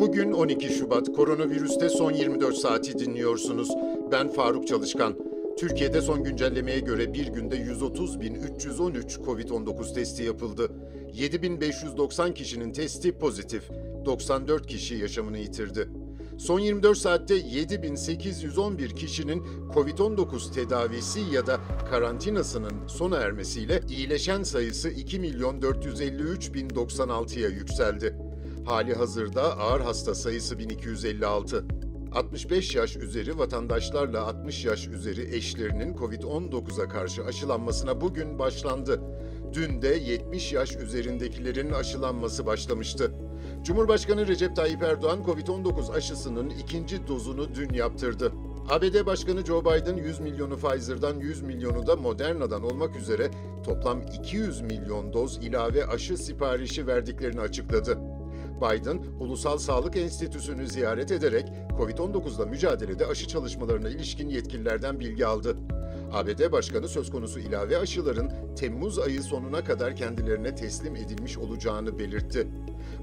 Bugün 0.00 0.32
12 0.32 0.68
Şubat. 0.68 1.12
Koronavirüste 1.12 1.88
son 1.88 2.12
24 2.12 2.56
saati 2.56 2.98
dinliyorsunuz. 2.98 3.68
Ben 4.12 4.28
Faruk 4.28 4.68
Çalışkan. 4.68 5.16
Türkiye'de 5.58 6.02
son 6.02 6.24
güncellemeye 6.24 6.80
göre 6.80 7.14
bir 7.14 7.26
günde 7.26 7.56
130.313 7.56 9.24
COVID-19 9.24 9.94
testi 9.94 10.22
yapıldı. 10.22 10.70
7.590 11.12 12.34
kişinin 12.34 12.72
testi 12.72 13.18
pozitif. 13.18 13.70
94 14.04 14.66
kişi 14.66 14.94
yaşamını 14.94 15.38
yitirdi. 15.38 15.88
Son 16.38 16.58
24 16.58 16.98
saatte 16.98 17.34
7811 17.34 18.90
kişinin 18.90 19.44
COVID-19 19.74 20.52
tedavisi 20.52 21.20
ya 21.32 21.46
da 21.46 21.60
karantinasının 21.90 22.86
sona 22.86 23.16
ermesiyle 23.16 23.80
iyileşen 23.90 24.42
sayısı 24.42 24.90
2.453.096'ya 24.90 27.48
yükseldi. 27.48 28.27
Hali 28.64 28.94
hazırda 28.94 29.58
ağır 29.58 29.80
hasta 29.80 30.14
sayısı 30.14 30.58
1256. 30.58 31.64
65 32.12 32.74
yaş 32.74 32.96
üzeri 32.96 33.38
vatandaşlarla 33.38 34.26
60 34.26 34.64
yaş 34.64 34.88
üzeri 34.88 35.36
eşlerinin 35.36 35.94
COVID-19'a 35.96 36.88
karşı 36.88 37.24
aşılanmasına 37.24 38.00
bugün 38.00 38.38
başlandı. 38.38 39.00
Dün 39.52 39.82
de 39.82 39.88
70 39.88 40.52
yaş 40.52 40.76
üzerindekilerin 40.76 41.72
aşılanması 41.72 42.46
başlamıştı. 42.46 43.12
Cumhurbaşkanı 43.64 44.26
Recep 44.26 44.56
Tayyip 44.56 44.82
Erdoğan 44.82 45.18
COVID-19 45.18 45.92
aşısının 45.92 46.50
ikinci 46.50 47.08
dozunu 47.08 47.54
dün 47.54 47.74
yaptırdı. 47.74 48.32
ABD 48.70 49.06
Başkanı 49.06 49.44
Joe 49.44 49.64
Biden 49.64 49.96
100 49.96 50.20
milyonu 50.20 50.56
Pfizer'dan 50.56 51.20
100 51.20 51.42
milyonu 51.42 51.86
da 51.86 51.96
Moderna'dan 51.96 52.62
olmak 52.62 52.96
üzere 52.96 53.30
toplam 53.64 54.02
200 54.22 54.60
milyon 54.60 55.12
doz 55.12 55.38
ilave 55.38 55.86
aşı 55.86 56.16
siparişi 56.16 56.86
verdiklerini 56.86 57.40
açıkladı. 57.40 57.98
Biden, 58.60 59.00
Ulusal 59.20 59.58
Sağlık 59.58 59.96
Enstitüsü'nü 59.96 60.68
ziyaret 60.68 61.12
ederek 61.12 61.52
COVID-19'la 61.78 62.46
mücadelede 62.46 63.06
aşı 63.06 63.28
çalışmalarına 63.28 63.88
ilişkin 63.88 64.28
yetkililerden 64.28 65.00
bilgi 65.00 65.26
aldı. 65.26 65.56
ABD 66.12 66.52
Başkanı 66.52 66.88
söz 66.88 67.10
konusu 67.10 67.40
ilave 67.40 67.78
aşıların 67.78 68.32
Temmuz 68.56 68.98
ayı 68.98 69.22
sonuna 69.22 69.64
kadar 69.64 69.96
kendilerine 69.96 70.54
teslim 70.54 70.96
edilmiş 70.96 71.38
olacağını 71.38 71.98
belirtti. 71.98 72.48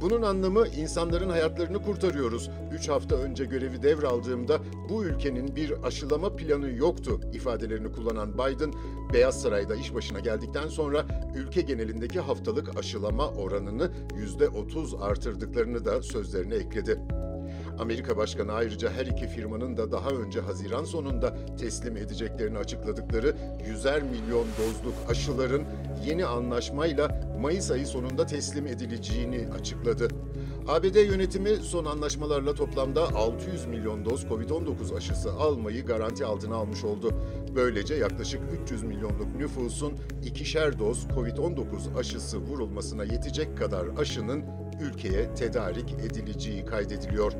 Bunun 0.00 0.22
anlamı 0.22 0.68
insanların 0.68 1.30
hayatlarını 1.30 1.82
kurtarıyoruz. 1.82 2.50
3 2.74 2.88
hafta 2.88 3.16
önce 3.16 3.44
görevi 3.44 3.82
devraldığımda 3.82 4.58
bu 4.88 5.04
ülkenin 5.04 5.56
bir 5.56 5.86
aşılama 5.86 6.36
planı 6.36 6.70
yoktu 6.70 7.20
ifadelerini 7.32 7.92
kullanan 7.92 8.34
Biden, 8.34 8.72
Beyaz 9.12 9.42
Saray'da 9.42 9.74
iş 9.74 9.94
başına 9.94 10.20
geldikten 10.20 10.68
sonra 10.68 11.06
ülke 11.36 11.60
genelindeki 11.60 12.20
haftalık 12.20 12.78
aşılama 12.78 13.28
oranını 13.28 13.90
%30 14.38 14.98
artırdıklarını 15.00 15.84
da 15.84 16.02
sözlerine 16.02 16.54
ekledi. 16.54 17.00
Amerika 17.80 18.16
Başkanı 18.16 18.52
ayrıca 18.52 18.90
her 18.92 19.06
iki 19.06 19.26
firmanın 19.26 19.76
da 19.76 19.92
daha 19.92 20.08
önce 20.08 20.40
Haziran 20.40 20.84
sonunda 20.84 21.34
teslim 21.56 21.96
edeceklerini 21.96 22.58
açıkladıkları 22.58 23.36
100'er 23.64 24.02
milyon 24.02 24.46
dozluk 24.58 24.94
aşıların 25.08 25.62
yeni 26.06 26.26
anlaşmayla 26.26 27.30
Mayıs 27.40 27.70
ayı 27.70 27.86
sonunda 27.86 28.26
teslim 28.26 28.66
edileceğini 28.66 29.48
açıkladı. 29.60 30.08
ABD 30.68 30.96
yönetimi 30.96 31.56
son 31.56 31.84
anlaşmalarla 31.84 32.54
toplamda 32.54 33.02
600 33.02 33.66
milyon 33.66 34.04
doz 34.04 34.24
COVID-19 34.24 34.96
aşısı 34.96 35.32
almayı 35.32 35.86
garanti 35.86 36.24
altına 36.24 36.54
almış 36.54 36.84
oldu. 36.84 37.14
Böylece 37.54 37.94
yaklaşık 37.94 38.40
300 38.62 38.82
milyonluk 38.82 39.36
nüfusun 39.36 39.92
ikişer 40.24 40.78
doz 40.78 41.06
COVID-19 41.14 41.98
aşısı 41.98 42.38
vurulmasına 42.38 43.04
yetecek 43.04 43.58
kadar 43.58 43.86
aşının 43.98 44.44
ülkeye 44.80 45.34
tedarik 45.34 45.92
edileceği 45.92 46.64
kaydediliyor. 46.64 47.32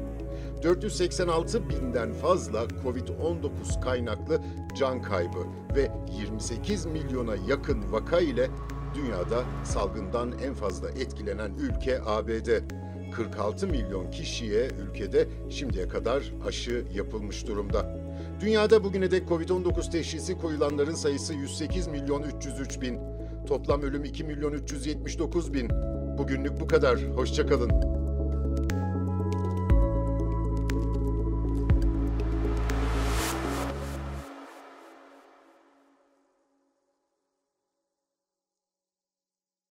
486 0.62 1.68
binden 1.68 2.12
fazla 2.12 2.62
COVID-19 2.62 3.80
kaynaklı 3.80 4.40
can 4.78 5.02
kaybı 5.02 5.46
ve 5.76 5.90
28 6.18 6.86
milyona 6.86 7.34
yakın 7.48 7.92
vaka 7.92 8.20
ile 8.20 8.50
dünyada 8.94 9.44
salgından 9.64 10.32
en 10.44 10.54
fazla 10.54 10.90
etkilenen 10.90 11.52
ülke 11.54 12.00
ABD. 12.06 12.48
46 13.10 13.66
milyon 13.66 14.10
kişiye 14.10 14.68
ülkede 14.68 15.28
şimdiye 15.48 15.88
kadar 15.88 16.32
aşı 16.46 16.84
yapılmış 16.94 17.46
durumda. 17.46 17.96
Dünyada 18.40 18.84
bugüne 18.84 19.10
dek 19.10 19.28
COVID-19 19.28 19.90
teşhisi 19.90 20.38
koyulanların 20.38 20.94
sayısı 20.94 21.34
108 21.34 21.86
milyon 21.88 22.22
303 22.22 22.80
bin. 22.80 22.98
Toplam 23.46 23.82
ölüm 23.82 24.04
2 24.04 24.24
milyon 24.24 24.52
379 24.52 25.54
bin. 25.54 25.70
Bugünlük 26.18 26.60
bu 26.60 26.66
kadar. 26.66 26.98
Hoşçakalın. 27.16 27.99